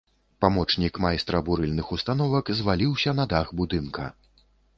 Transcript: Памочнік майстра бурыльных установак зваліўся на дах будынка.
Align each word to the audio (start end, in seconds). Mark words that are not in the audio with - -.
Памочнік 0.43 0.95
майстра 1.05 1.41
бурыльных 1.49 1.91
установак 1.99 2.49
зваліўся 2.61 3.15
на 3.19 3.27
дах 3.37 3.47
будынка. 3.61 4.09